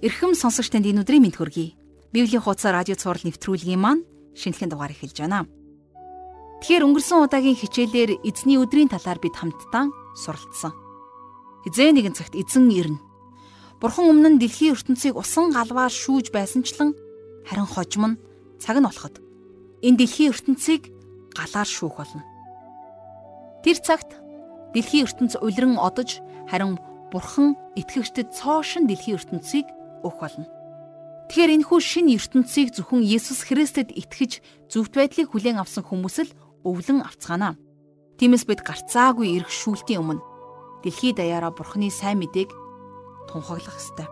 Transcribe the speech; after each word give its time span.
Эрхэм 0.00 0.32
сонсогч 0.32 0.72
танд 0.72 0.88
энэ 0.88 1.04
өдрийн 1.04 1.28
мэнд 1.28 1.36
хүргэе. 1.36 1.76
Библийн 2.08 2.40
хуудас 2.40 2.64
радио 2.64 2.96
цаураар 2.96 3.20
нэвтрүүлгийн 3.20 3.76
маань 3.76 4.08
шинэхэн 4.32 4.72
дугаар 4.72 4.96
эхэлж 4.96 5.12
байна. 5.20 5.44
Тэгэхээр 6.64 6.88
өнгөрсөн 6.88 7.28
удаагийн 7.28 7.60
хичээлээр 7.60 8.24
эзний 8.24 8.56
өдрийн 8.56 8.88
талаар 8.88 9.20
бид 9.20 9.36
хамтдаа 9.36 9.92
суралцсан. 10.16 10.72
Хизээ 11.68 11.92
нэгэн 11.92 12.16
цагт 12.16 12.32
эзэн 12.32 12.72
ирнэ. 12.72 12.96
Бурхан 13.76 14.08
өмнө 14.08 14.28
нь 14.36 14.40
дэлхийн 14.40 14.72
ертөнцийг 14.72 15.20
усан 15.20 15.52
галваар 15.52 15.92
шүүж 15.92 16.32
байсанчлан 16.32 16.96
харин 17.44 17.68
хожим 17.68 18.04
нь 18.16 18.20
цаг 18.56 18.80
нь 18.80 18.88
болоход 18.88 19.20
энэ 19.84 20.00
дэлхийн 20.00 20.32
ертөнцийг 20.32 20.88
галаар 21.36 21.68
шүүх 21.68 22.00
болно. 22.00 22.24
Тэр 23.60 23.76
цагт 23.84 24.16
дэлхийн 24.72 25.04
ертөнц 25.04 25.36
улиран 25.44 25.76
одож 25.76 26.24
харин 26.48 26.80
Бурхан 27.12 27.52
итгэгчдэд 27.76 28.32
цоошин 28.32 28.88
дэлхийн 28.88 29.20
ертөнцийг 29.20 29.68
өгөх 30.04 30.20
болно. 30.20 30.46
Тэгэхээр 31.30 31.54
энэ 31.62 31.66
хүү 31.70 31.78
шинэ 31.78 32.18
ертөнцийг 32.18 32.74
зөвхөн 32.74 33.06
Есүс 33.06 33.46
Христэд 33.46 33.94
итгэж 33.94 34.42
зөвхт 34.66 34.98
байдлыг 34.98 35.30
хүлээн 35.30 35.62
авсан 35.62 35.86
хүмүүс 35.86 36.16
л 36.26 36.34
өвлөн 36.66 37.06
авцгаана. 37.06 37.54
Тиймээс 38.18 38.44
бид 38.50 38.66
гарцаагүй 38.66 39.38
эрх 39.38 39.46
шүүлтийн 39.46 40.02
өмнө 40.02 40.22
дэлхийд 40.82 41.22
даяараа 41.22 41.54
Бурхны 41.54 41.86
сайн 41.88 42.18
мэдээг 42.18 42.50
тунхаглах 43.30 43.78
ёстой. 43.78 44.10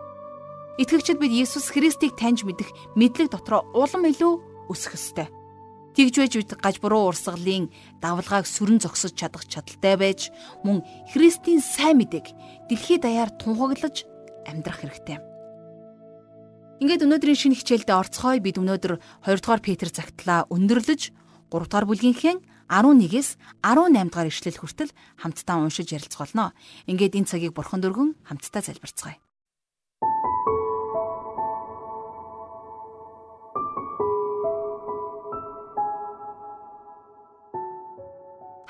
Итгэгчид 0.79 1.19
бид 1.19 1.35
Есүс 1.35 1.75
Христийг 1.75 2.15
таньж 2.15 2.47
мэдэх 2.47 2.71
мэдлэг 2.95 3.35
дотроо 3.35 3.67
улам 3.75 4.07
илүү 4.07 4.71
өсөх 4.71 4.95
ёстой. 4.95 5.27
Тэгж 5.91 6.15
байж 6.15 6.33
бид 6.39 6.51
гаж 6.55 6.79
буруу 6.79 7.11
урсгалын 7.11 7.67
давлгааг 7.99 8.47
сүрэн 8.47 8.79
зогсож 8.79 9.11
чадах 9.11 9.43
чадaltaй 9.43 9.99
байж 9.99 10.31
мөн 10.63 10.87
Христийн 11.11 11.59
сайн 11.59 11.99
мэдээг 11.99 12.31
дэлхийд 12.71 13.03
даяар 13.03 13.27
тунхаглаж 13.35 14.07
амьдрах 14.47 14.87
хэрэгтэй. 14.87 15.28
Ингээд 16.79 17.03
өнөөдрийн 17.03 17.35
шинэ 17.35 17.59
хичээлдээ 17.59 17.91
орцгоё 17.91 18.39
бид 18.39 18.55
өнөөдөр 18.55 19.03
2 19.27 19.43
дугаар 19.43 19.59
Петр 19.59 19.91
загтлаа 19.91 20.47
өндөрлөж 20.47 21.11
3 21.51 21.67
дугаар 21.67 21.83
бүлгийнхээ 21.91 22.39
11-ээс 22.71 23.35
18 23.59 24.07
дугаар 24.07 24.31
ишлэл 24.31 24.63
хүртэл 24.63 24.95
хамтдаа 25.19 25.59
уншиж 25.59 25.91
ярилцах 25.91 26.31
болно. 26.31 26.55
Ингээд 26.87 27.19
энэ 27.19 27.27
цагийг 27.27 27.51
бурхан 27.51 27.83
дөргөн 27.83 28.15
хамтдаа 28.23 28.63
залбирцгаая. 28.63 29.19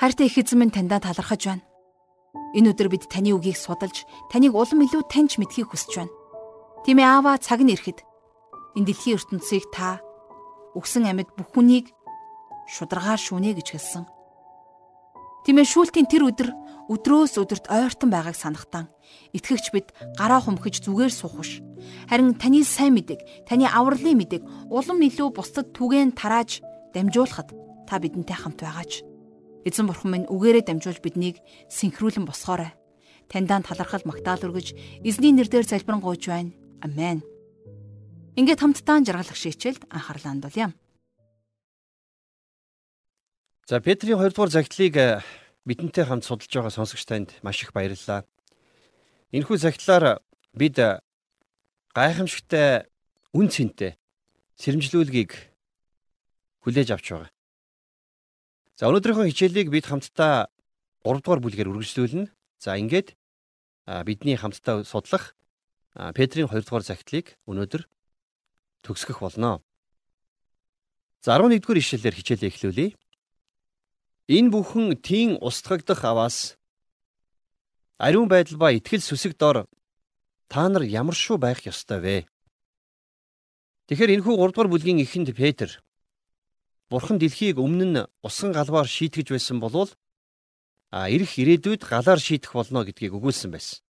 Хайртай 0.01 0.25
их 0.25 0.37
эзэн 0.41 0.57
минь 0.57 0.73
таньдаа 0.73 0.97
талархаж 0.97 1.45
байна. 1.45 1.61
Энэ 2.57 2.73
өдөр 2.73 2.89
бид 2.89 3.05
таны 3.05 3.37
үгийг 3.37 3.53
судалж, 3.53 4.09
таныг 4.33 4.57
улам 4.57 4.81
илүү 4.81 5.05
таньж 5.05 5.37
мэдхийг 5.37 5.69
хүсэж 5.69 5.93
байна. 5.93 6.18
Тийм 6.85 6.97
ээ 7.03 7.07
аава 7.07 7.35
цаг 7.37 7.59
нь 7.59 7.73
ирэхэд 7.75 7.99
энэ 8.79 8.87
дэлхийн 8.87 9.19
ертөнцийг 9.19 9.67
та 9.75 9.99
өгсөн 10.77 11.09
амьд 11.11 11.29
бүх 11.35 11.51
хүнийг 11.51 11.91
шударгаар 12.71 13.19
шүнэ 13.19 13.57
гэж 13.57 13.67
хэлсэн. 13.75 14.05
Тийм 15.43 15.59
ээ 15.59 15.67
шүүлтийн 15.67 16.07
тэр 16.07 16.23
өдөр 16.31 16.49
өдрөөс 16.89 17.35
өдөрт 17.37 17.67
ойртон 17.67 18.09
байгааг 18.09 18.37
санахтан 18.37 18.87
итгэгч 19.35 19.65
бид 19.75 19.87
гараа 20.17 20.41
хумхиж 20.41 20.81
зүгээр 20.85 21.13
суух 21.13 21.37
биш. 21.41 21.61
Харин 22.09 22.33
таны 22.39 22.63
сайн 22.63 22.95
мэдээг, 22.97 23.45
таны 23.45 23.67
авралын 23.69 24.17
мэдээг 24.17 24.43
улам 24.71 24.99
илүү 25.03 25.29
бусдад 25.35 25.75
түгээн 25.75 26.17
тарааж 26.17 26.63
дамжуулахад 26.95 27.53
та 27.85 27.99
бидэнтэй 27.99 28.37
хамт 28.39 28.61
байгаач. 28.61 29.03
Эзэн 29.67 29.85
бурхан 29.85 30.11
минь 30.11 30.29
үгээрээ 30.31 30.65
дамжуулж 30.65 31.01
биднийг 31.03 31.37
синхруулан 31.69 32.25
босгоорой. 32.25 32.73
Таньдаа 33.29 33.61
талархал 33.61 34.01
магтаал 34.05 34.41
өргөж 34.49 34.73
эзний 35.05 35.33
нэрээр 35.35 35.67
залбирanгуйж 35.67 36.23
байна. 36.25 36.53
Амен. 36.81 37.19
Ингээд 38.39 38.63
хамтдаа 38.63 39.03
жаргалах 39.03 39.35
шийчэлд 39.35 39.83
анхаарлаа 39.91 40.31
хандуулъя. 40.31 40.71
За 43.67 43.83
Петрийн 43.83 44.15
2 44.15 44.31
дугаар 44.31 44.49
загтлыг 44.49 44.95
э, 44.95 45.19
бидэнтэй 45.67 46.05
хамт 46.07 46.23
судалж 46.23 46.47
байгаа 46.47 46.71
сонсогч 46.71 47.03
танд 47.03 47.35
маш 47.43 47.59
их 47.61 47.75
баярлалаа. 47.75 48.23
Энэхүү 49.35 49.57
загтлаар 49.59 50.23
бид 50.55 50.79
э, 50.79 51.03
гайхамшигтай 51.91 52.87
үн 53.35 53.51
цэнтэй 53.51 53.99
сэрэмжлүүлгийг 54.55 55.35
хүлээж 56.63 56.89
авч 56.95 57.05
байгаа. 57.11 57.31
За 58.79 58.87
өнөөдрийнхөө 58.87 59.27
хичээлийг 59.27 59.67
бид 59.67 59.85
хамтдаа 59.91 60.47
3 61.03 61.19
дугаар 61.19 61.43
бүлгээр 61.43 61.69
үргэлжлүүлнэ. 61.75 62.31
За 62.63 62.79
ингээд 62.79 63.19
бидний 64.07 64.39
хамтдаа 64.39 64.87
судлах 64.87 65.35
Петрийн 65.95 66.47
2 66.47 66.61
дугаар 66.65 66.85
загтлыг 66.85 67.37
өнөөдөр 67.49 67.87
төгсгөх 68.85 69.19
болно. 69.19 69.61
За 71.25 71.35
11 71.35 71.59
дугаар 71.59 71.81
ишлэлээр 71.81 72.15
хичээлээ 72.15 72.49
эхлүүлье. 72.51 72.87
Энэ 74.29 74.51
бүхэн 74.53 75.01
тийн 75.01 75.41
устгагдах 75.41 76.05
аваас 76.05 76.55
ариун 77.97 78.29
байдал 78.29 78.57
ба 78.61 78.69
итгэл 78.71 79.01
сүсэг 79.01 79.33
дор 79.35 79.65
та 80.47 80.69
нар 80.69 80.85
ямар 80.85 81.17
шүү 81.17 81.41
байх 81.41 81.65
ёстой 81.65 81.99
вэ? 81.99 82.17
Тэгэхээр 83.89 84.13
энэхүү 84.21 84.35
3 84.37 84.53
дугаар 84.53 84.69
бүлгийн 84.69 85.01
эхэнд 85.01 85.33
Петр 85.33 85.81
Бурхан 86.89 87.17
дэлхийг 87.21 87.57
өмнө 87.57 87.85
нь 87.85 88.07
усан 88.25 88.49
галваар 88.53 88.89
шийтгэж 88.89 89.27
байсан 89.29 89.57
болвол 89.61 89.89
а 90.89 91.05
ирэх 91.09 91.37
ирээдүйд 91.37 91.85
галаар 91.85 92.17
шийдэх 92.17 92.53
болно 92.53 92.81
гэдгийг 92.81 93.13
өгүүлсэн 93.13 93.53
байсан. 93.53 93.81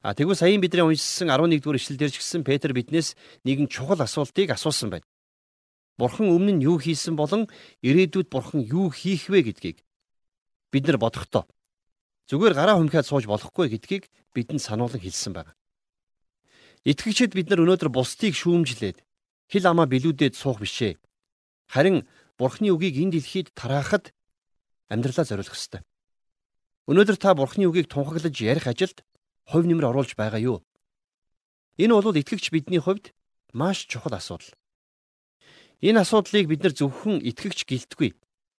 А 0.00 0.14
тэгвэл 0.16 0.36
саяын 0.36 0.64
бидний 0.64 0.80
уншсан 0.80 1.28
11 1.28 1.60
дугаар 1.60 1.76
ишлэлдэр 1.76 2.08
ч 2.08 2.24
гэсэн 2.24 2.40
Петр 2.40 2.72
биднээс 2.72 3.20
нэгэн 3.44 3.68
чухал 3.68 4.00
асуултыг 4.00 4.48
асуусан 4.48 4.88
байна. 4.88 5.04
Бурхан 6.00 6.32
өмнө 6.32 6.56
нь 6.56 6.64
юу 6.64 6.80
хийсэн 6.80 7.20
болон 7.20 7.52
ирээдүйд 7.84 8.32
Бурхан 8.32 8.64
юу 8.64 8.88
хийх 8.88 9.28
вэ 9.28 9.44
гэдгийг 9.44 9.84
бид 10.72 10.84
нар 10.88 10.96
бодохдоо 10.96 11.44
зүгээр 12.32 12.56
гараа 12.56 12.80
хүмхээд 12.80 13.04
сууж 13.04 13.28
болохгүй 13.28 13.68
гэдгийг 13.76 14.08
бидэнд 14.32 14.64
сануулсан 14.64 15.04
хэлсэн 15.04 15.36
байна. 15.36 15.52
Итгэгчид 16.88 17.36
бид 17.36 17.52
нар 17.52 17.60
өнөөдөр 17.60 17.92
бусдыг 17.92 18.32
шүүмжлээд 18.32 19.04
хил 19.52 19.66
амаа 19.68 19.84
билүүдэд 19.84 20.32
суух 20.32 20.64
бишээ. 20.64 20.96
Харин 21.68 22.08
Бурханы 22.40 22.72
үгийг 22.72 22.96
энэ 22.96 23.20
дэлхийд 23.20 23.52
тараахад 23.52 24.16
амьдралаа 24.88 25.28
зориулах 25.28 25.52
ёстой. 25.52 25.84
Өнөөдөр 26.88 27.18
та 27.20 27.36
Бурханы 27.36 27.68
үгийг 27.68 27.92
тунхаглаж 27.92 28.32
ярих 28.40 28.64
ажилд 28.64 29.04
хувь 29.46 29.66
нэмэр 29.66 29.88
оруулж 29.92 30.16
байгаа 30.16 30.40
юу? 30.40 30.58
Энэ 31.80 31.94
бол 31.96 32.16
итгэгч 32.16 32.50
бидний 32.50 32.80
хувьд 32.82 33.14
маш 33.52 33.86
чухал 33.86 34.14
асуудал. 34.14 34.52
Энэ 35.80 36.00
асуудлыг 36.04 36.46
бид 36.48 36.60
нар 36.62 36.74
зөвхөн 36.76 37.24
итгэгч 37.24 37.64
гэлтгүй 37.64 38.16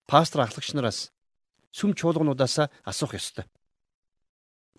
пастор 0.10 0.42
ахлагч 0.42 0.74
нараас 0.74 1.14
сүм 1.72 1.94
чуулгануудаас 1.94 2.68
асуух 2.84 3.14
ёстой. 3.14 3.46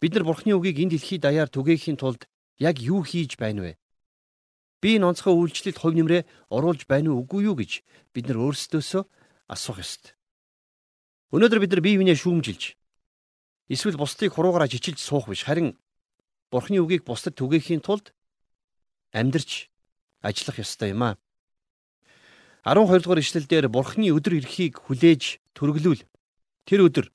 Бид 0.01 0.13
нар 0.15 0.25
Бурхны 0.27 0.53
үгийг 0.59 0.83
энэ 0.83 0.99
дэлхийд 0.99 1.23
даяар 1.23 1.49
түгээхийн 1.49 1.97
тулд 1.97 2.27
яг 2.59 2.83
юу 2.83 3.07
хийж 3.07 3.39
байна 3.39 3.63
вэ? 3.63 3.73
Би 4.83 4.99
энэ 4.99 5.15
онцгой 5.15 5.33
үйлчлэлд 5.39 5.79
хувь 5.79 5.95
нэмрээ 5.95 6.27
оруулж 6.51 6.91
байна 6.91 7.15
уу 7.15 7.23
үгүй 7.23 7.47
юу 7.47 7.55
гэж 7.55 7.87
бид 8.11 8.27
нар 8.27 8.43
өөрсдөөсөө 8.43 9.03
асуух 9.47 9.79
ёстой. 9.79 10.13
Өнөөдөр 11.31 11.61
бид 11.63 11.73
нар 11.73 11.83
бие 11.87 11.97
биенээ 11.97 12.19
шүүмжилж 12.19 12.75
эсвэл 13.73 13.97
бусдыг 13.97 14.35
хуруугаараа 14.35 14.69
жичилж 14.69 14.99
суух 15.01 15.31
биш 15.31 15.47
харин 15.47 15.79
Бурхны 16.53 16.85
үгийг 16.85 17.09
бусдад 17.09 17.33
түгээхийн 17.41 17.81
тулд 17.81 18.13
амьдрч 19.17 19.73
ажиллах 20.21 20.61
ёстой 20.61 20.93
юм 20.93 21.03
аа. 21.03 21.15
12 22.69 23.03
дугаар 23.03 23.25
ишлэлдэр 23.25 23.73
Бурхны 23.73 24.13
өдөр 24.13 24.39
ирэхийг 24.39 24.77
хүлээж 24.85 25.41
төрөглүүл. 25.57 26.05
Тэр 26.69 26.81
өдөр 26.87 27.07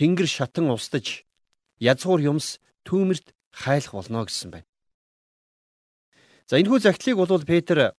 Тэнгэр 0.00 0.24
шатан 0.24 0.72
устж 0.72 1.28
язгуур 1.76 2.20
юмс 2.24 2.56
түүмэрт 2.88 3.36
хайлах 3.52 3.92
болно 3.92 4.24
гэсэн 4.24 4.50
байна. 4.50 4.68
За 6.48 6.56
энэхүү 6.56 6.80
загтлыг 6.80 7.20
бол 7.20 7.44
Петр 7.44 7.92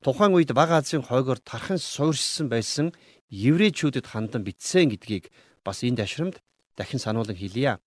тухайн 0.00 0.32
үед 0.32 0.56
Бага 0.56 0.80
Азийн 0.80 1.04
хойгоор 1.04 1.38
тархан 1.38 1.78
суурьшсан 1.78 2.48
байсан 2.48 2.96
еврейчүүдэд 3.28 4.08
хандан 4.08 4.42
бичсэн 4.42 4.88
гэдгийг 4.88 5.28
бас 5.62 5.84
энэ 5.84 6.00
дашрамд 6.00 6.40
дахин 6.74 6.98
сануулan 6.98 7.36
хэлье. 7.36 7.78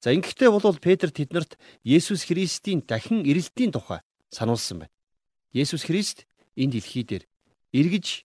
За 0.00 0.12
ингэхдээ 0.12 0.50
бол 0.50 0.76
Петр 0.78 1.10
тэднэрт 1.10 1.56
Есүс 1.84 2.28
Христийн 2.28 2.84
дахин 2.84 3.24
ирэлтийн 3.24 3.72
тухай 3.72 4.00
сануулсан 4.30 4.84
байна. 4.84 4.94
Есүс 5.52 5.88
Христ 5.88 6.26
энэ 6.56 6.76
дэлхий 6.76 7.04
дээр 7.04 7.24
эргэж 7.72 8.24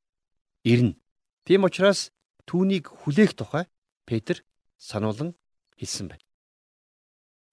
ирнэ. 0.64 1.00
Тийм 1.46 1.64
учраас 1.64 2.12
түүнийг 2.46 2.92
хүлээх 2.92 3.34
тухай 3.34 3.66
Петр 4.06 4.44
сануулan 4.78 5.36
хэлсэн 5.80 6.12
байна. 6.12 6.26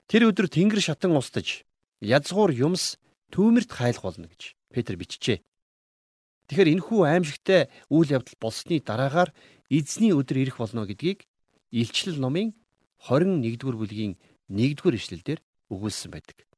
Тэр 0.09 0.32
өдөр 0.32 0.49
тэнгэр 0.49 0.81
шатан 0.82 1.14
устж 1.14 1.64
язгуур 2.00 2.50
юмс 2.50 2.99
түүмэрт 3.31 3.71
хайлах 3.71 4.03
болно 4.03 4.26
гэж 4.26 4.56
Петр 4.73 4.97
бичжээ. 4.97 5.44
Тэгэхээр 6.49 6.73
энэхүү 6.81 7.00
аимшигтай 7.05 7.69
үйл 7.93 8.17
явдал 8.17 8.37
болсны 8.41 8.81
дараагаар 8.81 9.37
эзний 9.69 10.17
өдөр 10.17 10.49
ирэх 10.49 10.56
болно 10.56 10.88
гэдгийг 10.88 11.29
Илчлэл 11.69 12.17
номын 12.17 12.56
21-р 13.06 13.77
бүлгийн 13.79 14.19
1-р 14.50 14.95
ишлэлдэр 14.99 15.41
өгүүлсэн 15.71 16.11
байдаг. 16.11 16.49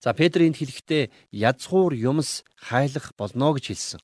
За 0.00 0.14
Петр 0.16 0.40
энд 0.42 0.56
хэлэхдээ 0.56 1.12
язгуур 1.30 1.92
юмс 1.92 2.42
хайлах 2.56 3.12
болно 3.20 3.52
гэж 3.52 3.64
хэлсэн. 3.68 4.00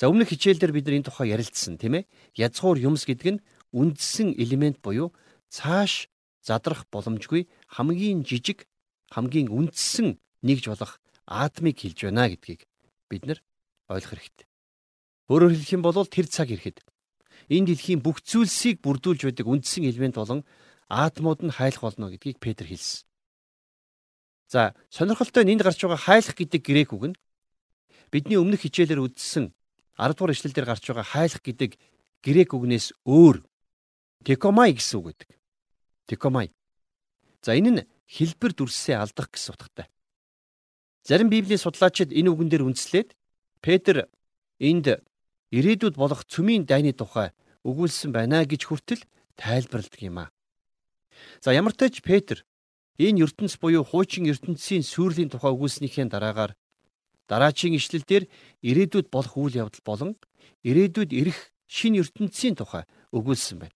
За 0.00 0.08
өмнөх 0.08 0.32
хичээлдэр 0.32 0.72
бид 0.72 0.88
нар 0.88 0.96
энэ 0.96 1.06
тухай 1.12 1.28
ярилцсан 1.28 1.76
тийм 1.76 2.00
ээ. 2.00 2.08
Язгуур 2.34 2.80
юмс 2.80 3.04
гэдэг 3.04 3.36
нь 3.36 3.42
үндсэн 3.76 4.32
элемент 4.40 4.80
буюу 4.80 5.12
цааш 5.52 6.08
задрах 6.40 6.88
боломжгүй 6.88 7.46
хамгийн 7.68 8.24
жижиг 8.24 8.64
хамгийн 9.12 9.52
үндсэн 9.52 10.16
нэгж 10.40 10.72
болох 10.72 10.98
атомыг 11.28 11.76
хэлж 11.78 12.08
байна 12.08 12.32
гэдгийг 12.32 12.64
бид 13.12 13.22
нар 13.28 13.38
ойлгох 13.92 14.16
хэрэгтэй. 14.16 14.48
Өөрөөр 15.28 15.52
хэлэх 15.52 15.72
юм 15.76 15.82
бол 15.84 16.00
тэр 16.08 16.26
цаг 16.32 16.48
ирэхэд 16.48 16.80
энэ 17.48 17.74
дэлхийн 17.74 18.00
бүх 18.00 18.20
зүйлсийг 18.22 18.80
бүрдүүлж 18.84 19.28
байдаг 19.28 19.46
үндсэн 19.46 19.84
элемент 19.88 20.16
болон 20.16 20.40
атомууд 20.88 21.40
нь 21.44 21.54
хайлах 21.54 21.82
болно 21.82 22.10
гэдгийг 22.10 22.38
Петр 22.38 22.66
хэлсэн. 22.66 23.04
За 24.48 24.74
сонирхолтой 24.90 25.44
нь 25.44 25.52
энд 25.56 25.62
гарч 25.62 25.80
байгаа 25.82 25.98
хайлах 25.98 26.36
гэдэг 26.36 26.62
грек 26.62 26.92
үг 26.92 27.04
нь 27.12 27.18
бидний 28.12 28.38
өмнөх 28.38 28.62
хичээлээр 28.62 29.02
үздсэн 29.02 29.50
10 29.98 30.14
дугаар 30.14 30.34
ишлэлдэр 30.34 30.66
гарч 30.68 30.84
байгаа 30.86 31.06
хайлах 31.06 31.42
гэдэг 31.42 31.70
грек 32.22 32.50
үгнээс 32.54 32.92
өөр 33.04 33.42
текомай 34.24 34.72
гэсэн 34.72 34.98
үг 35.00 35.06
гэдэг. 35.12 35.30
Текомай. 36.06 36.52
За 37.42 37.56
энэ 37.56 37.70
нь 37.70 37.86
хэлбэр 38.06 38.52
дүрсээ 38.54 38.96
алдах 39.00 39.32
гэсэн 39.32 39.54
утгатай. 39.56 39.86
Зарим 41.04 41.28
библийн 41.28 41.60
судлаачид 41.60 42.12
энэ 42.12 42.32
үгэн 42.32 42.48
дээр 42.48 42.64
үндэслээд 42.64 43.12
Петр 43.60 44.08
энд 44.60 45.04
ирээдүйд 45.56 45.94
болох 45.94 46.26
цөмийн 46.26 46.66
дайны 46.66 46.92
тухай 46.92 47.30
өгүүлсэн 47.62 48.10
байна 48.10 48.42
гэж 48.42 48.66
хүртэл 48.66 49.02
тайлбарладаг 49.38 50.00
юм 50.02 50.18
а. 50.18 50.32
За 51.40 51.54
ямар 51.54 51.72
ч 51.74 51.78
тач 51.78 51.94
Петр 52.02 52.42
Энэ 52.98 53.26
ертөнц 53.26 53.58
буюу 53.58 53.82
хуучин 53.82 54.30
ертөнцийн 54.30 54.86
сүрлийн 54.86 55.26
тухай 55.26 55.50
өгүүлснийхээ 55.50 56.06
дараагаар 56.14 56.54
дараачийн 57.26 57.74
ишлэлдэр 57.74 58.30
ирээдүйд 58.62 59.10
болох 59.10 59.34
үйл 59.34 59.66
явдал 59.66 59.82
болон 59.82 60.10
ирээдүйд 60.62 61.10
ирэх 61.10 61.50
шинэ 61.66 62.06
ертөнцийн 62.06 62.54
тухай 62.54 62.86
өгүүлсэн 63.10 63.66
байна. 63.66 63.74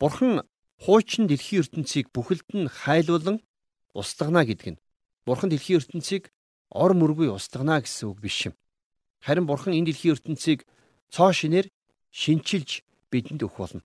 Бурхан 0.00 0.48
хуучин 0.80 1.28
дэлхийн 1.28 1.68
ертөнцийг 1.68 2.08
бүхэлд 2.16 2.48
нь 2.56 2.72
хайлуулан 2.72 3.44
устгана 3.92 4.48
гэдэг 4.48 4.68
нь 4.72 4.82
Бурхан 5.28 5.52
дэлхийн 5.52 5.84
ертөнцийг 5.84 6.32
ор 6.72 6.96
мөргүй 6.96 7.28
устгана 7.28 7.84
гэсэн 7.84 8.08
үг 8.08 8.24
биш 8.24 8.48
юм. 8.48 8.56
Харин 9.20 9.44
Бурхан 9.44 9.76
энэ 9.76 9.92
дэлхийн 9.92 10.16
ертөнцийг 10.16 10.64
цоо 11.14 11.30
шинээр 11.30 11.70
шинчилж 12.10 12.82
бидэнд 13.10 13.46
өгөх 13.46 13.58
болно. 13.62 13.82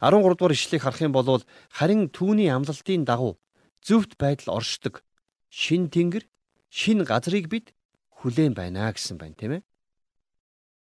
13 0.00 0.24
дугаар 0.32 0.56
ишлэгийг 0.56 0.84
харах 0.84 1.00
юм 1.04 1.12
бол 1.12 1.44
харин 1.68 2.08
түүний 2.08 2.48
амлалтын 2.48 3.04
дагуу 3.04 3.36
зөвхт 3.84 4.16
байдал 4.16 4.56
оршдог 4.56 5.04
шин 5.52 5.92
тэнгэр 5.92 6.24
шин 6.72 7.04
газрыг 7.04 7.52
бид 7.52 7.76
хүлээн 8.24 8.56
байна 8.56 8.88
гэсэн 8.92 9.20
байна 9.20 9.36
тийм 9.36 9.52
ээ. 9.60 9.62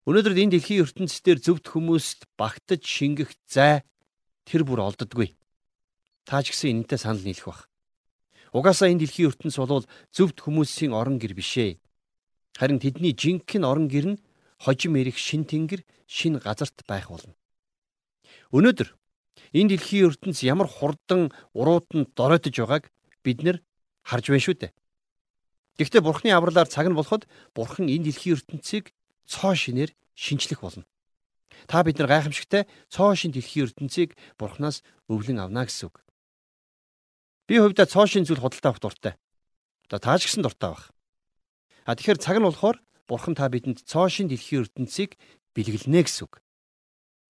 Өнөөдөр 0.09 0.33
энэ 0.33 0.53
дэлхийн 0.57 0.89
ертөнцийн 0.89 1.45
зөвхт 1.45 1.69
хүмүүст 1.69 2.25
багтаж 2.41 2.81
шингэх 2.81 3.37
зай 3.45 3.85
тэр 4.49 4.65
бүр 4.65 4.81
олддоггүй. 4.89 5.37
Та 6.25 6.41
ч 6.41 6.57
гэсэн 6.57 6.89
энэтэй 6.89 6.97
санал 6.97 7.21
нийлэх 7.21 7.45
бах. 7.45 7.69
Угаасаа 8.57 8.89
энэ 8.89 9.05
дэлхийн 9.05 9.29
ертөнц 9.29 9.61
бол 9.61 9.85
зөвхт 10.09 10.41
хүмүүсийн 10.41 10.97
орон 10.97 11.21
гэр 11.21 11.37
бишээ. 11.37 11.77
Харин 12.57 12.81
тэдний 12.81 13.13
жинхэнэ 13.13 13.69
орон 13.69 13.93
гэр 13.93 14.07
нь 14.17 14.21
хожим 14.59 14.97
эрих 14.99 15.19
шин 15.19 15.45
тэнгэр, 15.47 15.83
шин 16.07 16.39
газарт 16.39 16.83
байх 16.87 17.09
болно. 17.09 17.35
Өнөөдөр 18.51 18.95
энэ 19.55 19.79
дэлхийн 19.79 20.11
ертөнц 20.11 20.43
ямар 20.43 20.69
хурдан 20.69 21.31
урууданд 21.55 22.13
доройтож 22.19 22.57
байгааг 22.59 22.85
бид 23.23 23.39
нэр 23.43 23.63
харж 24.03 24.27
байна 24.29 24.45
шүү 24.45 24.57
дээ. 24.59 24.73
Гэхдээ 25.79 26.03
Бурхны 26.03 26.35
авралаар 26.35 26.67
цаг 26.67 26.91
нь 26.91 26.99
болоход 26.99 27.31
Бурхан 27.55 27.87
энэ 27.87 28.11
дэлхийн 28.11 28.35
ертөнцийг 28.35 28.91
цоо 29.31 29.55
шинээр 29.55 29.95
шинчлэх 30.19 30.61
болно. 30.61 30.85
Та 31.71 31.83
бид 31.87 31.99
нар 31.99 32.11
гайхамшигтай 32.11 32.67
цоо 32.91 33.15
шин 33.15 33.31
дэлхийн 33.31 33.71
ертөнцийг 33.71 34.19
Бурханаас 34.39 34.83
өвлөн 35.07 35.39
авна 35.39 35.69
гэсэн 35.69 35.87
үг. 35.87 36.03
Би 37.47 37.63
хувьдаа 37.63 37.87
цоо 37.87 38.07
шин 38.11 38.27
зүйл 38.27 38.43
худалдаа 38.43 38.75
авах 38.75 38.83
дуртай. 38.83 39.15
Одоо 39.87 39.99
тааж 40.03 40.27
гисэн 40.27 40.43
дуртай 40.43 40.75
баг. 40.75 40.91
А 41.87 41.95
тэгэхээр 41.95 42.19
цаг 42.19 42.37
нь 42.37 42.47
болохоор 42.47 42.77
Бурхан 43.09 43.35
та 43.35 43.49
бидэнд 43.49 43.83
цоо 43.89 44.13
шин 44.13 44.29
дэлхийн 44.29 44.69
ертөнцийг 44.69 45.17
бэлгэлнэ 45.57 46.05
гэсэн 46.05 46.29
үг. 46.29 46.45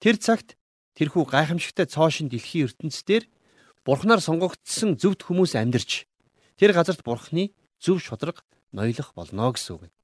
Тэр 0.03 0.19
цагт 0.19 0.59
тэрхүү 0.99 1.25
гайхамшигтай 1.31 1.87
цоо 1.87 2.11
шин 2.11 2.27
дэлхийн 2.27 2.67
ертөнцийн 2.67 3.31
бурхнаар 3.87 4.19
сонгогдсон 4.19 4.99
зөвхт 4.99 5.23
хүмүүс 5.23 5.55
амьдарч 5.55 6.11
тэр 6.59 6.75
газарт 6.75 7.07
бурхны 7.07 7.55
зөв 7.79 8.03
шудраг 8.03 8.43
ноёлох 8.75 9.15
болно 9.15 9.55
гэсэн 9.55 9.79
үг. 9.79 9.95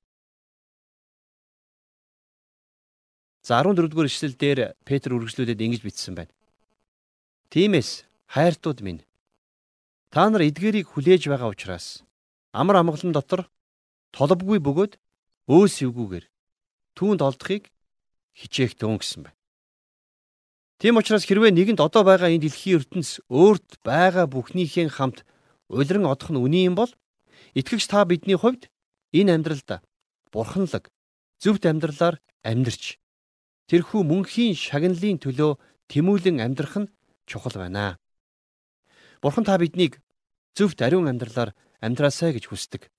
За 3.42 3.60
14 3.60 3.90
дугаар 3.90 4.08
ишлэл 4.08 4.38
дээр 4.38 4.72
Петр 4.88 5.12
үргэлжлүүлээд 5.12 5.60
ингэж 5.60 5.82
бичсэн 5.84 6.14
байна. 6.16 6.32
Тиймээс 7.52 8.08
хайртууд 8.30 8.80
минь 8.80 9.04
та 10.08 10.30
нар 10.30 10.48
эдгэрийг 10.48 10.88
хүлээж 10.88 11.28
байгаа 11.28 11.52
учраас 11.52 12.00
амар 12.56 12.80
амгалан 12.80 13.12
дотор 13.12 13.50
толбгүй 14.16 14.64
бөгөөд 14.64 14.96
өөс 15.48 15.74
эвгүүгээр 15.84 16.26
түүнд 16.96 17.20
олдохыг 17.20 17.68
хичээх 18.32 18.74
төн 18.80 18.98
гэсэн 18.98 19.28
байна. 19.28 19.38
Тийм 20.80 20.98
учраас 20.98 21.24
хэрвээ 21.24 21.52
нэгэнд 21.54 21.80
одоо 21.80 22.02
байгаа 22.04 22.32
энэ 22.32 22.48
дэлхийн 22.48 22.82
ертөнц 22.82 23.22
өөрт 23.30 23.80
байгаа 23.86 24.26
бүхнийхээ 24.26 24.90
хамт 24.90 25.22
улиран 25.70 26.08
одох 26.08 26.30
нь 26.32 26.40
үний 26.40 26.64
юм 26.66 26.74
бол 26.74 26.90
итгэгч 27.54 27.84
та 27.88 28.04
бидний 28.04 28.36
хувьд 28.36 28.68
энэ 29.14 29.32
амьдралд 29.36 29.84
бурханлаг 30.34 30.90
зөвхт 31.38 31.64
амьдралаар 31.68 32.18
амьдрч 32.42 32.98
тэрхүү 33.70 34.02
мөнхийн 34.02 34.58
шагналын 34.58 35.22
төлөө 35.22 35.56
тэмүүлэн 35.88 36.42
амьдрах 36.42 36.74
нь 36.82 36.92
чухал 37.28 37.56
байна. 37.60 37.96
Бурхан 39.22 39.44
та 39.46 39.56
биднийг 39.56 40.02
зөвхт 40.58 40.82
ариун 40.82 41.08
амьдралаар 41.08 41.54
амьдраасай 41.80 42.34
гэж 42.34 42.50
хүсдэг. 42.50 42.90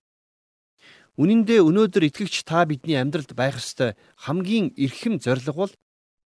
Үнэн 1.15 1.48
дээр 1.48 1.63
өнөөдөр 1.72 2.12
итгэгч 2.12 2.43
та 2.43 2.67
бидний 2.67 3.00
амьдралд 3.00 3.31
байх 3.39 3.55
ёстой 3.55 3.95
хамгийн 4.19 4.75
эрхэм 4.75 5.24
зорилго 5.24 5.55
бол 5.55 5.74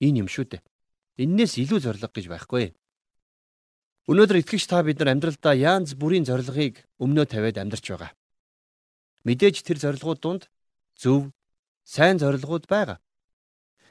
энэ 0.02 0.26
юм 0.26 0.30
шүү 0.30 0.58
дээ. 0.58 0.66
Иннээс 1.22 1.62
илүү 1.62 1.80
зориг 1.86 2.10
гэж 2.10 2.26
байхгүй. 2.26 2.74
Өнөөдөр 4.10 4.42
итгэгч 4.42 4.66
та 4.66 4.82
бид 4.82 4.98
нар 4.98 5.14
амьдралдаа 5.14 5.54
янз 5.54 5.94
бүрийн 5.94 6.26
зорилгыг 6.26 6.90
өмнөө 6.98 7.26
тавиад 7.30 7.62
амьдарч 7.62 7.86
байгаа. 7.86 8.12
Мэдээж 9.30 9.62
тэр 9.62 9.78
зорилгууд 9.78 10.20
донд 10.26 10.44
зөв, 10.98 11.30
сайн 11.86 12.18
зорилгууд 12.18 12.66
байгаа. 12.66 12.98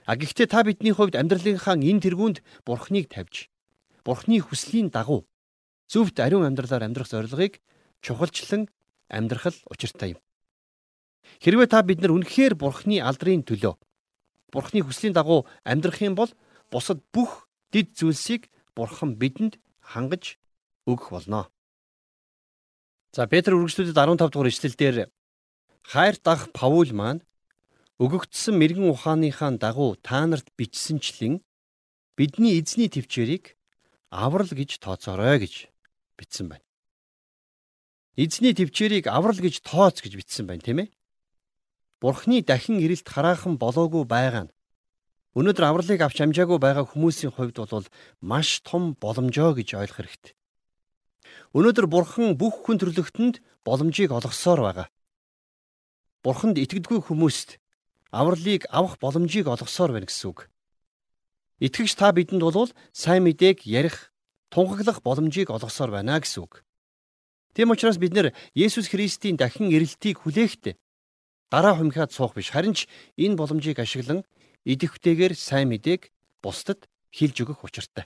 А 0.02 0.16
гэхдээ 0.18 0.50
та 0.50 0.66
бидний 0.66 0.90
хувьд 0.90 1.14
амьдралынхаа 1.14 1.78
энэ 1.78 2.02
тэргуунд 2.02 2.42
Бурхныг 2.66 3.06
тавьж, 3.06 3.46
Бурхны 4.02 4.42
хүслийн 4.42 4.90
дагуу 4.90 5.30
зөвхт 5.86 6.18
ариун 6.18 6.48
амьдралаар 6.48 6.90
амьдрах 6.90 7.06
зорилгыг 7.06 7.62
чухалчлан 8.02 8.66
амьдрах 9.06 9.54
л 9.54 9.58
учиртай 9.70 10.16
юм. 10.16 10.20
Хэрвээ 11.42 11.68
та 11.70 11.82
бид 11.82 12.00
нар 12.02 12.12
үнэхээр 12.16 12.54
Бурхны 12.58 12.98
алдрын 12.98 13.44
төлөө 13.46 13.74
Бурхны 14.52 14.80
хүслийн 14.80 15.12
дагуу 15.12 15.44
амьдрах 15.64 16.00
юм 16.00 16.16
бол 16.16 16.32
бусад 16.72 17.04
бүх 17.12 17.48
дид 17.72 17.92
зүйлсийг 17.96 18.48
Бурхан 18.74 19.16
бидэнд 19.20 19.60
хангаж 19.80 20.40
өгөх 20.88 21.12
болно. 21.12 21.52
За 23.12 23.26
Петр 23.28 23.52
үргэлжлүүлээд 23.56 23.96
15 23.96 24.32
дугаар 24.32 24.48
ишлэлдэр 24.52 24.96
хайр 25.84 26.16
дах 26.24 26.52
Паул 26.52 26.92
маань 26.92 27.24
өгөгдсөн 28.00 28.54
мэрэгэн 28.56 28.88
ухааныхаа 28.92 29.56
дагуу 29.56 29.96
та 30.00 30.24
нарт 30.24 30.48
бичсэнчлэн 30.56 31.40
бидний 32.16 32.60
эзний 32.60 32.88
төвчээрийг 32.88 33.56
аврал 34.08 34.48
гэж 34.48 34.80
тооцоорой 34.80 35.44
гэж 35.44 35.68
бичсэн 36.16 36.48
байна. 36.48 36.64
Эзний 38.16 38.54
төвчээрийг 38.54 39.06
аврал 39.08 39.36
гэж 39.36 39.60
тооц 39.64 40.00
гэж 40.00 40.12
бичсэн 40.16 40.46
байна, 40.46 40.62
тийм 40.62 40.78
ээ? 40.84 40.88
Бурхны 42.00 42.42
дахин 42.42 42.78
ирэлт 42.78 43.08
хараахан 43.08 43.58
болоогүй 43.58 44.04
байгаа 44.06 44.44
нь 44.46 44.52
Өнөөдөр 45.38 45.64
авралыг 45.70 46.00
авч 46.02 46.18
амжаагүй 46.24 46.58
байгаа 46.58 46.82
хүмүүсийн 46.88 47.30
хувьд 47.30 47.62
бол 47.62 47.86
маш 48.18 48.58
том 48.66 48.98
боломжоо 48.98 49.54
гэж 49.54 49.78
ойлгох 49.78 49.98
хэрэгтэй. 50.02 50.34
Өнөөдөр 51.54 51.86
Бурхан 51.86 52.34
бүх 52.34 52.66
хүн 52.66 52.82
төрлөختөнд 52.82 53.38
боломжийг 53.62 54.10
олгосоор 54.10 54.60
байгаа. 54.66 54.88
Бурханд 56.26 56.58
итгэдэггүй 56.58 57.06
хүмүүст 57.06 57.62
авралыг 58.10 58.66
авах 58.72 58.98
боломжийг 58.98 59.46
олгосоор 59.46 59.94
байна 59.94 60.10
гэсэн 60.10 60.26
үг. 60.32 60.50
Итгэгч 61.62 61.92
та 61.94 62.10
бидэнд 62.10 62.42
бол 62.42 62.74
сайн 62.90 63.22
мэдээг 63.22 63.62
ярих, 63.62 64.10
тунхаглах 64.50 65.06
боломжийг 65.06 65.54
олгосоор 65.54 65.94
байна 65.94 66.18
гэсэн 66.18 66.42
үг. 66.42 66.66
Тийм 67.54 67.70
учраас 67.70 68.02
бид 68.02 68.10
нэр 68.10 68.34
Есүс 68.58 68.90
Христийн 68.90 69.38
дахин 69.38 69.70
ирэлтийг 69.70 70.24
хүлээхдээ 70.24 70.74
дараа 71.50 71.74
хумхиад 71.76 72.12
суух 72.12 72.34
биш 72.34 72.50
харин 72.52 72.74
ч 72.74 72.88
энэ 73.16 73.36
боломжийг 73.36 73.78
ашиглан 73.80 74.24
идэвхтэйгээр 74.64 75.34
сайн 75.34 75.68
мэдээг 75.72 76.12
бусдад 76.42 76.88
хэлж 77.12 77.36
өгөх 77.42 77.64
учиртай. 77.64 78.04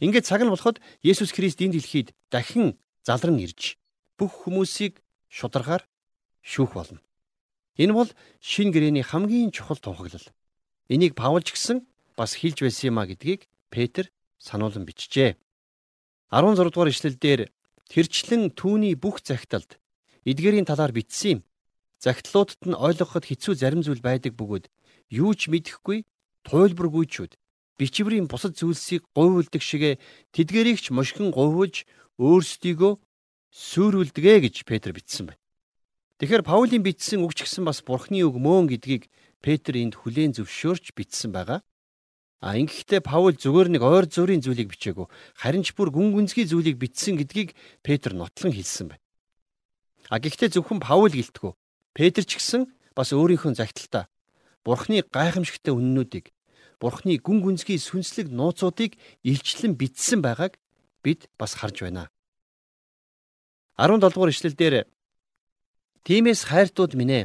Ингээд 0.00 0.26
цаг 0.26 0.42
нь 0.42 0.52
болоход 0.52 0.78
Есүс 1.02 1.34
Христ 1.34 1.60
энэ 1.60 1.76
дэлхийд 1.76 2.14
дахин 2.30 2.78
залран 3.02 3.38
ирж 3.42 3.76
бүх 4.18 4.46
хүмүүсийг 4.46 5.02
шударгаар 5.28 5.82
шүүх 6.42 6.72
болно. 6.78 7.00
Энэ 7.76 7.92
бол 7.92 8.10
шин 8.40 8.70
гэрэний 8.70 9.02
хамгийн 9.02 9.50
чухал 9.50 9.80
тунхаглал. 9.82 10.22
Энийг 10.88 11.14
Паул 11.18 11.42
ч 11.42 11.56
гэсэн 11.56 11.82
бас 12.16 12.38
хэлж 12.38 12.62
байсан 12.62 12.94
юм 12.94 12.98
а 13.02 13.06
гэдгийг 13.08 13.48
Петр 13.70 14.12
сануулсан 14.38 14.84
бичжээ. 14.84 15.36
16 16.30 16.70
дугаар 16.70 16.92
ишлэлдэр 16.92 17.40
тэрчлэн 17.88 18.52
түүний 18.52 18.94
бүх 18.94 19.24
захидалд 19.24 19.80
эдгэрийн 20.24 20.68
талаар 20.68 20.92
бичсэн 20.92 21.30
юм. 21.30 21.40
Захидлуудад 22.02 22.58
нь 22.66 22.74
ойлгоход 22.74 23.30
хэцүү 23.30 23.54
зарим 23.54 23.86
зүйл 23.86 24.02
байдаг 24.02 24.34
бөгөөд 24.34 24.66
юу 25.14 25.38
ч 25.38 25.46
мэдэхгүй 25.46 26.02
туйлбаргүйчүүд 26.42 27.38
бичвэрийн 27.78 28.26
бусад 28.26 28.58
зүйлсийг 28.58 29.06
говьулдаг 29.14 29.62
шигэ 29.62 30.02
тэдгэрийг 30.34 30.82
ч 30.82 30.90
мушгин 30.90 31.30
говьулж 31.30 31.86
өөрсдийгөө 32.18 32.92
сүрүүлдэгэ 33.54 34.34
гэж 34.50 34.66
Петр 34.66 34.90
бичсэн 34.90 35.30
байна. 35.30 35.40
Тэгэхээр 36.18 36.42
Паулийн 36.42 36.82
бичсэн 36.82 37.22
үг 37.22 37.38
ч 37.38 37.46
гэсэн 37.46 37.62
бас 37.62 37.86
Бурхны 37.86 38.26
үг 38.26 38.34
мөн 38.34 38.66
гэдгийг 38.66 39.06
Петр 39.38 39.78
энд 39.78 39.94
хүлээн 39.94 40.34
зөвшөөрч 40.34 40.98
бичсэн 40.98 41.30
байгаа. 41.30 41.62
А 42.42 42.58
ингэхдээ 42.58 43.06
Паул 43.06 43.38
зүгээр 43.38 43.78
нэг 43.78 43.82
ойр 43.86 44.10
зүрийн 44.10 44.42
зүйлийг 44.42 44.74
бичээгүй 44.74 45.06
харин 45.38 45.62
ч 45.62 45.70
бүр 45.78 45.94
гүн 45.94 46.10
гүнзгий 46.10 46.50
зүйлийг 46.50 46.82
бичсэн 46.82 47.14
гэдгийг 47.14 47.54
Петр 47.86 48.10
нотлон 48.10 48.50
хэлсэн 48.50 48.90
байна. 48.90 49.02
А 50.10 50.18
гэхдээ 50.18 50.58
зөвхөн 50.58 50.82
Паул 50.82 51.14
гэлтгүү. 51.14 51.54
Петр 51.92 52.24
ч 52.24 52.40
гэсэн 52.40 52.72
бас 52.96 53.12
өөрийнхөө 53.12 53.56
загталтаа 53.56 54.08
Бурхны 54.64 55.02
гайхамшигтай 55.04 55.74
үннүүдийг 55.76 56.32
Бурхны 56.80 57.18
гүн 57.20 57.38
гүнзгий 57.44 57.78
сүнслэг 57.78 58.32
нууцуудыг 58.32 58.96
илчлэн 59.22 59.76
бичсэн 59.76 60.24
байгааг 60.24 60.58
бид 61.04 61.28
бас 61.38 61.54
харж 61.58 61.84
байна. 61.84 62.10
17 63.76 64.00
дугаар 64.00 64.32
ишлэл 64.32 64.56
дээр 64.56 64.74
Тиймээс 66.02 66.50
хайртууд 66.50 66.98
минь 66.98 67.14
ээ 67.18 67.24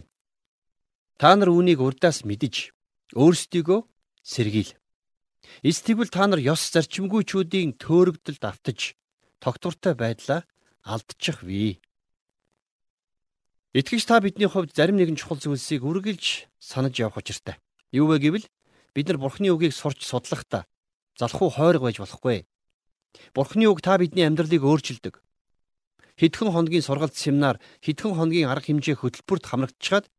та 1.18 1.34
нар 1.34 1.50
үүнийг 1.50 1.82
урдаас 1.82 2.22
мэдж 2.28 2.76
өөрсдийгөө 3.18 3.80
сэргийл. 4.22 4.78
Эс 5.66 5.82
тэгвэл 5.82 6.14
та 6.14 6.28
нар 6.28 6.42
ёс 6.44 6.62
зарчимгүйчүүдийн 6.76 7.80
төөрөгдөлд 7.82 8.44
автаж 8.46 8.94
тогтвортой 9.42 9.94
байдлаа 9.98 10.46
алдчих 10.86 11.42
вэ. 11.42 11.82
Итгэж 13.78 14.10
та 14.10 14.18
бидний 14.18 14.50
хувьд 14.50 14.74
зарим 14.74 14.98
нэгэн 14.98 15.22
чухал 15.22 15.38
зүйлсийг 15.38 15.86
үргэлж 15.86 16.50
санаж 16.58 16.98
явах 16.98 17.22
учиртай. 17.22 17.62
Юу 17.94 18.10
вэ 18.10 18.18
гэвэл 18.18 18.50
бид 18.98 19.06
нар 19.06 19.22
Бурхны 19.22 19.54
үгийг 19.54 19.70
сурч 19.70 20.02
судлахдаа 20.02 20.66
залхуу 21.14 21.54
хойрог 21.54 21.86
байж 21.86 22.02
болохгүй. 22.02 22.50
Бурхны 23.38 23.70
үг 23.70 23.86
та 23.86 24.02
бидний 24.02 24.26
амьдралыг 24.26 24.66
өөрчилдөг 24.66 25.22
хэдхэн 26.18 26.50
хоногийн 26.58 26.82
сургалт 26.82 27.14
семинар, 27.14 27.62
хэдхэн 27.86 28.18
хоногийн 28.18 28.50
арга 28.50 28.66
хэмжээ 28.66 28.98
хөтөлбөрт 28.98 29.46
хамрагдчихад 29.46 30.10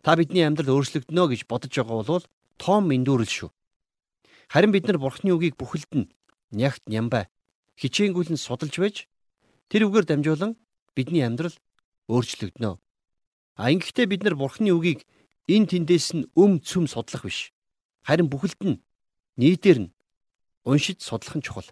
та 0.00 0.16
бидний 0.16 0.48
амьдрал 0.48 0.80
өөрчлөгдөнө 0.80 1.36
гэж 1.36 1.44
бодож 1.44 1.68
байгаа 1.68 2.00
бол 2.08 2.24
том 2.56 2.88
эндүүрэл 2.88 3.28
шүү. 3.28 3.50
Харин 4.48 4.72
бид 4.72 4.88
нар 4.88 4.96
Бурхны 4.96 5.36
үгийг 5.36 5.60
бүхэлд 5.60 5.92
нь 5.92 6.08
нягт 6.48 6.80
нямбай 6.88 7.28
хичээнгүйлэн 7.76 8.40
судалж 8.40 8.72
байж 8.80 8.96
тэр 9.68 9.92
үгээр 9.92 10.08
дамжуулан 10.08 10.56
бидний 10.96 11.20
амьдрал 11.20 11.52
өөрчлөгдөнө. 12.08 12.80
А 13.56 13.70
ингэхдээ 13.70 14.06
бид 14.08 14.22
нар 14.24 14.36
Бурхны 14.36 14.72
үгийг 14.72 15.04
эн 15.48 15.68
тэндээс 15.68 16.16
нь 16.16 16.28
өм 16.32 16.62
цөм 16.64 16.88
судлах 16.88 17.28
биш. 17.28 17.52
Харин 18.06 18.32
бүхэлд 18.32 18.60
нь 18.64 18.82
нийтээр 19.36 19.78
нь 19.86 19.92
уншиж 20.64 21.02
судлах 21.04 21.36
нь 21.36 21.44
чухал. 21.44 21.68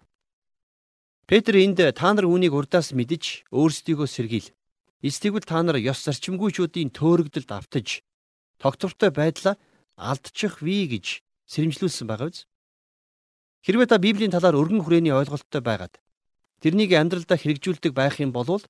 Петр 1.27 1.57
энд 1.57 1.79
та 1.79 2.09
нар 2.13 2.27
үүнийг 2.27 2.53
урдаас 2.53 2.93
мэдж 2.93 3.49
өөрсдийгөө 3.55 4.09
сэргийл. 4.11 4.51
Эсвэл 5.01 5.41
та 5.47 5.63
нар 5.63 5.81
ёс 5.81 6.05
зарчимгүйчүүдийн 6.05 6.93
төөрөгдөлд 6.93 7.51
автаж 7.55 8.05
тогтвортой 8.61 9.11
байдлаа 9.15 9.57
алдчих 9.97 10.61
вэ 10.61 10.93
гэж 10.93 11.25
сэрэмжлүүлсэн 11.49 12.05
байгаа 12.05 12.29
биз? 12.29 12.45
Хэрвээ 13.65 13.89
та 13.89 13.97
Библийн 13.97 14.33
талаар 14.35 14.59
өргөн 14.61 14.85
хүрээний 14.85 15.17
ойлголттой 15.17 15.65
байгаад 15.65 15.97
тэрнийг 16.61 16.93
амьдралдаа 16.93 17.39
хэрэгжүүлдэг 17.41 17.93
байх 17.97 18.21
юм 18.21 18.33
бол 18.37 18.61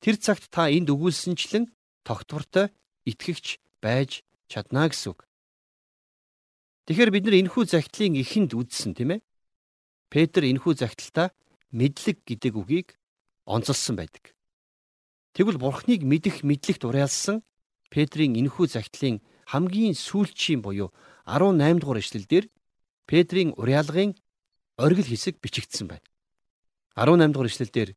тэр 0.00 0.16
цагт 0.16 0.48
та 0.48 0.72
энд 0.72 0.88
өгүүлсэнчлэн 0.88 1.68
тогтвортой 2.06 2.70
итгэгч 3.02 3.58
байж 3.82 4.22
чадна 4.46 4.86
гэсэн 4.86 5.10
үг. 5.12 5.26
Тэгэхээр 6.86 7.10
бид 7.10 7.24
нар 7.26 7.36
энэхүү 7.42 7.64
загтлын 7.66 8.14
ихэнд 8.22 8.54
үздсэн 8.54 8.94
тийм 8.94 9.18
ээ. 9.18 9.20
Петр 10.06 10.46
энэхүү 10.46 10.78
загталтаа 10.78 11.34
мэдлэг 11.74 12.22
гэдэг 12.22 12.54
үгийг 12.54 12.88
онцолсон 13.42 13.98
байдаг. 13.98 14.36
Тэгвэл 15.34 15.58
Бурхныг 15.58 16.06
мэдэх 16.06 16.46
мэдлэгт 16.46 16.86
уриалсан 16.86 17.42
Петрийн 17.90 18.38
энэхүү 18.38 18.66
загтлын 18.70 19.20
хамгийн 19.50 19.94
сүүлчийн 19.94 20.62
буюу 20.62 20.94
18 21.26 21.82
дугаар 21.82 22.00
эшлэлдэр 22.02 22.44
Петрийн 23.06 23.50
уриалгын 23.58 24.14
оргил 24.78 25.06
хэсэг 25.06 25.38
бичигдсэн 25.42 25.86
байна. 25.90 26.06
18 26.96 27.34
дугаар 27.34 27.50
эшлэлдэр 27.50 27.88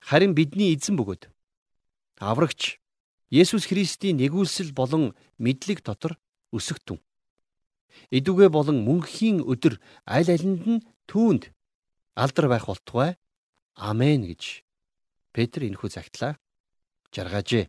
харин 0.00 0.32
бидний 0.34 0.74
эзэн 0.74 0.96
бөгөөд 0.96 1.28
аврагч 2.22 2.80
Есүс 3.30 3.66
Христийн 3.66 4.22
нэгүүлсэл 4.22 4.70
болон 4.70 5.14
мэдлэг 5.42 5.82
дотор 5.82 6.14
өсөгтөн. 6.54 7.02
Идүгэ 8.14 8.52
болон 8.54 8.86
мөнхийн 8.86 9.42
өдөр 9.42 9.80
аль 10.06 10.30
алинд 10.30 10.62
нь 10.66 10.84
түүнд 11.10 11.50
алдар 12.14 12.46
байх 12.46 12.66
болтугай. 12.70 13.18
Амен 13.74 14.30
гэж 14.30 14.62
Петр 15.34 15.66
энэхүү 15.66 15.90
загтлаа 15.90 16.38
жаргаажээ. 17.12 17.66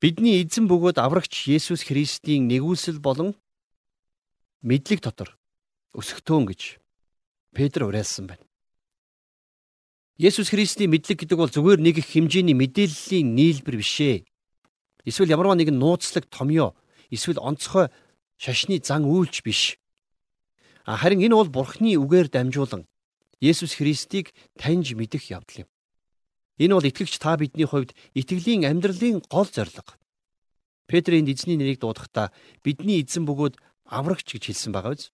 Бидний 0.00 0.42
эзэн 0.44 0.68
бөгөөд 0.68 0.98
аврагч 1.00 1.48
Есүс 1.48 1.86
Христийн 1.88 2.50
нэгүүлсэл 2.50 3.00
болон 3.00 3.32
мэдлэг 4.60 5.00
дотор 5.00 5.38
өсгтөөн 5.96 6.44
гэж 6.50 6.82
Петр 7.56 7.88
уриалсан 7.88 8.28
байна. 8.28 8.45
Есүс 10.16 10.48
Христийн 10.48 10.88
мэдлэг 10.96 11.28
гэдэг 11.28 11.36
бол 11.36 11.52
зүгээр 11.52 11.76
нэг 11.76 12.00
их 12.00 12.08
хэмжээний 12.08 12.56
мэдээллийн 12.56 13.36
нийлбэр 13.36 13.76
биш 13.76 14.00
ээ. 14.00 14.24
Эсвэл 15.04 15.36
ямарваа 15.36 15.60
нэгэн 15.60 15.76
нууцлаг 15.76 16.24
томьёо, 16.32 16.72
эсвэл 17.12 17.36
онцгой 17.36 17.92
шашны 18.40 18.80
зан 18.80 19.04
үйлч 19.04 19.44
биш. 19.44 19.76
Харин 20.88 21.20
энэ 21.20 21.36
бол 21.36 21.52
Бурхны 21.52 22.00
үгээр 22.00 22.32
дамжуулан 22.32 22.88
Есүс 23.44 23.76
Христийг 23.76 24.32
таньж 24.56 24.96
мэдэх 24.96 25.28
явдал 25.28 25.66
юм. 25.66 25.70
Энэ 26.56 26.72
бол 26.80 26.88
итгэгч 26.88 27.20
та 27.20 27.36
бидний 27.36 27.68
хувьд 27.68 27.92
итгэлийн 28.16 28.64
амьдралын 28.64 29.20
гол 29.28 29.44
зорилго. 29.44 30.00
Петрийн 30.88 31.28
эзний 31.28 31.60
нэрийг 31.60 31.84
дуудахдаа 31.84 32.32
бидний 32.64 33.04
эзэн 33.04 33.28
бөгөөд 33.28 33.60
аврагч 33.84 34.32
гэж 34.32 34.48
хэлсэн 34.48 34.72
байгаа 34.72 34.96
биз? 34.96 35.12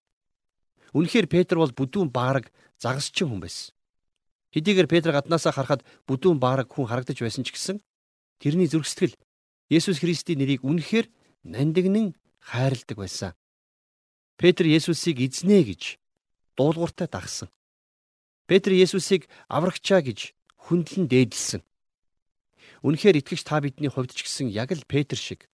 Үнэхээр 0.95 1.27
Петр 1.27 1.59
бол 1.59 1.75
бүдүүн 1.75 2.07
баараг 2.07 2.47
загасчин 2.79 3.27
хүн 3.27 3.43
байсан. 3.43 3.75
Хэдийгээр 4.53 4.87
Петр 4.87 5.11
гаднаасаа 5.11 5.53
харахад 5.53 5.81
бүдүүн 6.05 6.37
баараг 6.37 6.69
хүн 6.69 6.85
харагдаж 6.85 7.17
байсан 7.17 7.41
ч 7.41 7.57
гэсэн 7.57 7.77
тэрний 8.37 8.69
зүрх 8.69 8.85
сэтгэл 8.85 9.17
Есүс 9.73 9.97
Христийн 9.97 10.37
нэрийг 10.37 10.61
үнэхээр 10.61 11.09
нандиннан 11.41 12.13
хайрладаг 12.37 12.97
байсан. 12.97 13.33
Петр 14.37 14.69
Есүсийг 14.69 15.17
эзнээ 15.25 15.73
гэж 15.73 15.81
дуулууртай 16.53 17.09
дагсан. 17.09 17.49
Петр 18.45 18.77
Есүсийг 18.77 19.25
аврагчаа 19.49 20.05
гэж 20.05 20.37
хүндлэн 20.69 21.09
дээдлсэн. 21.09 21.65
Үнэхээр 22.85 23.25
итгэж 23.25 23.41
та 23.47 23.57
бидний 23.57 23.89
хувьд 23.89 24.13
ч 24.13 24.21
гэсэн 24.27 24.53
яг 24.53 24.69
л 24.75 24.85
Петр 24.85 25.17
шиг 25.17 25.49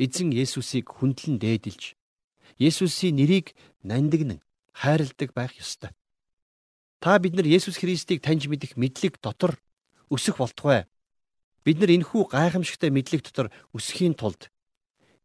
эзэн 0.00 0.32
Есүсийг 0.32 0.88
хүндлэн 0.88 1.36
дээдэлж 1.36 1.98
Есүсийн 2.56 3.20
нэрийг 3.20 3.52
нандинан 3.84 4.40
хайрладаг 4.72 5.36
байх 5.36 5.52
ёстой. 5.60 5.92
Та 7.00 7.18
бид 7.18 7.32
нар 7.32 7.48
Есүс 7.48 7.80
Христийг 7.80 8.20
таньж 8.20 8.44
мэдэх 8.44 8.76
мэдлэг 8.76 9.24
дотор 9.24 9.56
өсөх 10.12 10.36
болтугай. 10.36 10.84
Бид 11.64 11.80
нар 11.80 11.96
энэхүү 11.96 12.28
гайхамшигтай 12.28 12.92
мэдлэг 12.92 13.24
дотор 13.24 13.48
өсөхийн 13.72 14.12
тулд 14.12 14.52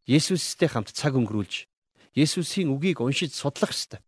Есүстэй 0.08 0.72
хамт 0.72 0.96
цаг 0.96 1.20
өнгөрүүлж 1.20 1.68
Есүсийн 2.16 2.72
үгийг 2.72 3.04
уншиж 3.04 3.36
судлах 3.36 3.76
ёстой. 3.76 4.00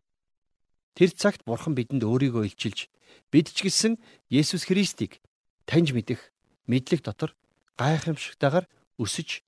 Тэр 0.96 1.12
цагт 1.12 1.44
Бурхан 1.44 1.76
бидэнд 1.76 2.08
өөрийгөө 2.08 2.48
илчилж 2.48 2.88
бид 3.36 3.52
ч 3.52 3.68
гэсэн 3.68 4.00
Есүс 4.32 4.64
Христийг 4.64 5.20
таньж 5.68 5.92
мэдэх 5.92 6.32
мэдлэг 6.72 7.04
дотор 7.04 7.36
гайхамшигтайгаар 7.76 8.64
өсөж 8.96 9.44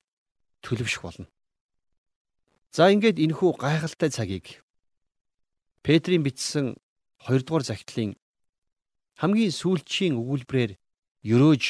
төлөвшөх 0.59 1.07
болно. 1.07 1.31
За 2.75 2.91
ингээд 2.91 3.15
энэхүү 3.15 3.55
гайхалтай 3.55 4.11
цагийг 4.11 4.59
Петрийн 5.87 6.27
бичсэн 6.27 6.75
2 7.27 7.43
дугаар 7.43 7.63
захидлын 7.67 8.15
хамгийн 9.19 9.51
сүүлчийн 9.51 10.15
өгүүлбэрээр 10.15 10.71
өрөөж 11.27 11.63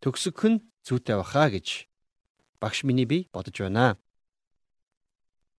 төгсөх 0.00 0.40
нь 0.48 0.64
зүйтэй 0.86 1.16
баха 1.20 1.52
гэж 1.52 1.86
багш 2.56 2.84
миний 2.88 3.04
би 3.04 3.28
бодож 3.34 3.56
байна. 3.60 4.00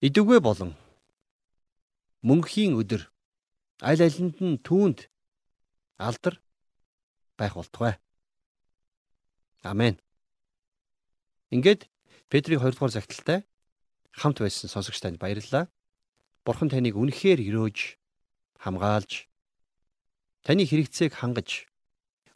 Идүгэ 0.00 0.40
болон 0.40 0.73
мөнхийн 2.25 2.73
өдөр 2.81 3.12
аль 3.85 4.02
алинд 4.02 4.40
нь 4.40 4.62
түүнд 4.64 5.12
алдар 6.00 6.40
байх 7.37 7.54
болтугай. 7.54 8.00
Амен. 9.62 10.00
Ингээд 11.52 11.87
Петрийн 12.33 12.64
2 12.64 12.73
дугаар 12.73 12.90
загталтай 12.97 13.45
хамт 14.16 14.40
байсан 14.40 14.73
сонсогч 14.73 14.99
танд 15.04 15.21
баярлалаа. 15.21 15.69
Бурхан 16.45 16.73
таныг 16.73 16.97
үнэхээр 16.97 17.45
өрөөж 17.52 17.78
хамгаалж 18.62 19.26
таны 20.47 20.62
хэрэгцээг 20.62 21.19
хангаж 21.19 21.66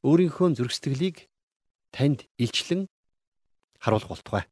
өөрийнхөө 0.03 0.59
зүрхсэтгэлийг 0.59 1.31
танд 1.95 2.27
илчлэн 2.35 2.91
харуулах 3.79 4.11
болтугай. 4.11 4.45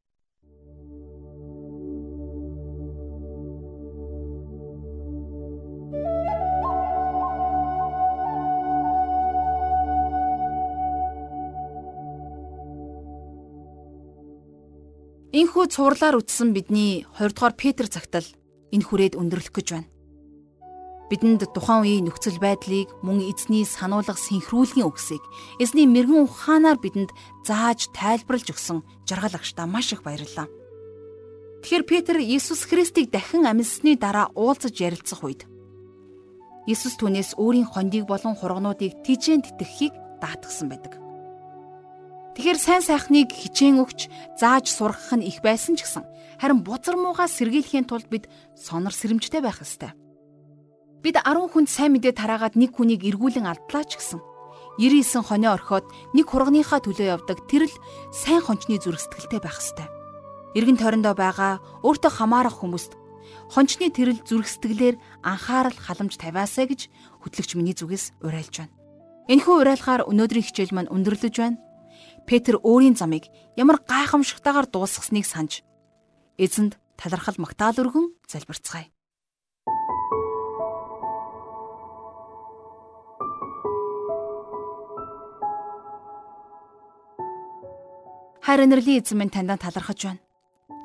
Энэхүү 15.35 15.67
цувралаар 15.67 16.15
үтсэн 16.23 16.55
бидний 16.55 17.03
20 17.19 17.35
дугаар 17.35 17.55
Петр 17.59 17.91
цагтал 17.91 18.23
энэ 18.71 18.87
хүрээд 18.87 19.19
өндөрлөх 19.19 19.51
гэж 19.51 19.67
байна. 19.75 19.94
Бидэнд 21.05 21.45
тухайн 21.53 21.85
үеийн 21.85 22.05
нөхцөл 22.09 22.41
байдлыг 22.41 22.89
мөн 23.05 23.21
эзний 23.29 23.61
сануулга 23.61 24.17
синхруулгийн 24.17 24.89
үгсийг 24.89 25.21
эзний 25.61 25.85
мэрэгэн 25.85 26.25
ухаанаар 26.25 26.81
бидэнд 26.81 27.13
зааж 27.45 27.93
тайлбарлаж 27.93 28.49
өгсөн 28.49 28.81
жаргал 29.05 29.37
агштаа 29.37 29.69
маш 29.69 29.93
их 29.93 30.01
баярлалаа. 30.01 30.49
Тэгэхээр 31.61 31.85
Петр 31.85 32.17
Иесус 32.17 32.65
Христийг 32.65 33.13
дахин 33.13 33.45
амьсны 33.45 33.93
дараа 34.01 34.33
уулзаж 34.33 34.73
ярилцах 34.81 35.21
үед 35.21 35.45
Иесус 36.65 36.97
түүнээс 36.97 37.37
өөрийн 37.37 37.69
хондийг 37.69 38.09
болон 38.09 38.33
хургнуудыг 38.33 39.05
тижээн 39.05 39.45
тэтгэхийг 39.45 39.93
даатгсан 40.17 40.73
байдаг. 40.73 40.97
Тэгэхэр 42.33 42.57
сайн 42.57 42.81
сайхныг 42.81 43.29
хичээн 43.29 43.77
өгч 43.77 44.09
зааж 44.41 44.73
сургах 44.73 45.13
нь 45.13 45.29
их 45.29 45.45
байсан 45.45 45.77
ч 45.77 45.85
гэсэн 45.85 46.03
харин 46.41 46.65
бузар 46.65 46.97
муугаа 46.97 47.29
сэргийлэхийн 47.29 47.85
тулд 47.85 48.09
бид 48.09 48.25
сонор 48.57 48.91
сэрэмжтэй 48.91 49.45
байх 49.45 49.61
ёстой. 49.61 49.93
Бид 51.05 51.21
10 51.21 51.53
хүнд 51.53 51.69
сайн 51.69 51.93
мэдээ 51.93 52.17
тараагаад 52.17 52.57
нэг 52.57 52.73
хүнийг 52.73 53.05
эргүүлэн 53.05 53.45
алдлаа 53.45 53.85
ч 53.85 54.01
гэсэн 54.01 54.25
99 54.81 55.21
хонио 55.21 55.53
орхиод 55.53 55.85
нэг 56.17 56.25
хургийнхаа 56.25 56.81
төлөө 56.81 57.21
явдаг 57.21 57.45
тэр 57.45 57.69
л 57.69 57.75
сайн 58.09 58.41
хончны 58.41 58.81
зүрх 58.81 59.05
сэтгэлтэй 59.05 59.37
байх 59.37 59.61
ёстой. 59.61 59.85
Иргэн 60.57 60.81
тойрондоо 60.81 61.13
байгаа 61.13 61.61
өөртөө 61.85 62.09
хамаарах 62.09 62.57
хүмүүст 62.57 62.97
хончны 63.53 63.93
тэрэл 63.93 64.25
зүрх 64.25 64.49
сэтгэлээр 64.49 64.97
анхаарал 65.21 65.77
халамж 65.77 66.17
тавиасаа 66.17 66.65
гэж 66.65 66.89
хөтлөгч 67.21 67.53
миний 67.53 67.77
зүгээс 67.77 68.25
уриалж 68.25 68.65
байна. 68.65 68.73
Энэхүү 69.29 69.55
уриалгаар 69.61 70.09
өнөөдрийн 70.09 70.41
хичээл 70.49 70.73
маань 70.73 70.89
өндөрлөж 70.89 71.35
байна. 71.37 71.61
Петр 72.25 72.57
өөрийн 72.65 72.97
замыг 72.97 73.29
ямар 73.53 73.77
гайхамшигтайгаар 73.77 74.65
дуусгасныг 74.73 75.29
санаж 75.29 75.61
эзэнд 76.41 76.81
талархал 76.97 77.37
магтаал 77.37 77.77
өргөн 77.77 78.09
залбирцгаая. 78.25 78.94
Хайр 88.45 88.69
инэрлийн 88.69 89.01
эзэн 89.01 89.17
минь 89.17 89.33
таньд 89.33 89.57
талархаж 89.57 90.05
байна. 90.05 90.21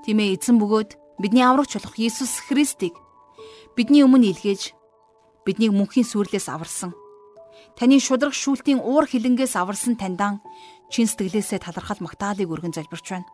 Тийм 0.08 0.16
ээ 0.16 0.40
эзэн 0.40 0.56
бөгөөд 0.56 1.20
бидний 1.20 1.44
аврагч 1.44 1.76
болох 1.76 1.92
Иесус 2.00 2.40
Христийг 2.48 2.96
бидний 3.76 4.00
өмнө 4.00 4.32
илгээж 4.32 4.72
биднийг 5.44 5.76
мөнхийн 5.76 6.08
сүрлээс 6.08 6.48
аварсан. 6.48 6.96
Таны 7.76 8.00
шудраг 8.00 8.32
шүүлтийн 8.32 8.80
уур 8.80 9.04
хилэнгээс 9.04 9.60
аварсан 9.60 10.00
таньдаан 10.00 10.40
чин 10.88 11.04
сэтгэлээсээ 11.04 11.60
талархал 11.60 12.00
магтаалыг 12.00 12.48
өргөн 12.48 12.72
залбирч 12.72 13.12
байна. 13.12 13.28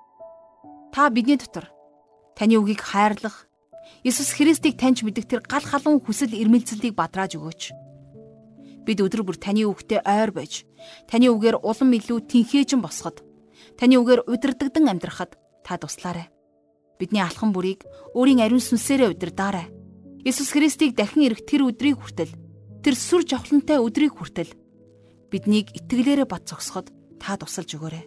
Та 0.90 1.06
бидний 1.06 1.38
дотор 1.38 1.70
таны 2.34 2.58
үгийг 2.58 2.82
хайрлах, 2.82 3.46
Иесус 4.02 4.34
Христийг 4.34 4.74
таньж 4.74 5.06
мэдэх 5.06 5.30
тэр 5.30 5.46
гал 5.46 5.62
халуун 5.62 6.02
хүсэл 6.02 6.34
эрмэлзлийг 6.34 6.98
бадрааж 6.98 7.38
өгөөч. 7.38 7.62
Бид 8.90 8.98
өдөр 8.98 9.22
бүр 9.22 9.38
таны 9.38 9.70
үгтэй 9.70 10.02
ойр 10.02 10.34
байж, 10.34 10.66
таны 11.06 11.30
үгээр 11.30 11.62
улам 11.62 11.94
илүү 11.94 12.26
тэнхээжин 12.26 12.82
босоход, 12.82 13.22
таны 13.76 14.00
үгээр 14.00 14.26
удирдагдан 14.26 14.88
амьдрахад 14.88 15.36
та 15.64 15.76
туслаарай. 15.76 16.28
Бидний 16.98 17.20
алхам 17.20 17.52
бүрийг 17.52 17.84
өөрийн 18.16 18.40
ариун 18.40 18.64
сүнсээрээ 18.64 19.12
удирдаарай. 19.12 19.68
Иесус 20.24 20.50
Христийг 20.50 20.96
дахин 20.96 21.28
ирэх 21.28 21.44
тэр 21.44 21.68
өдрийг 21.68 22.00
хүртэл, 22.00 22.32
тэр 22.82 22.94
сүр 22.96 23.22
жавхлантай 23.28 23.78
өдрийг 23.78 24.16
хүртэл 24.16 24.56
биднийг 25.30 25.70
итгэлээрээ 25.76 26.26
бат 26.26 26.48
зогсоход 26.48 26.90
та 27.20 27.36
тусалж 27.36 27.76
өгөөрэй. 27.76 28.04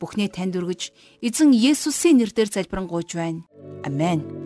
Бүхнээ 0.00 0.28
танд 0.32 0.56
өргөж, 0.56 0.94
эзэн 1.20 1.52
Есүсийн 1.52 2.22
нэрээр 2.22 2.48
залбирanгуйж 2.48 3.10
байна. 3.18 3.44
Амен. 3.84 4.39